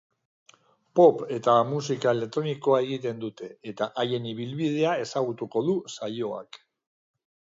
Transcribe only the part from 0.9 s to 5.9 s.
Pop eta musika elektronikoa egiten dute, eta haien ibilbidea ezagutuko du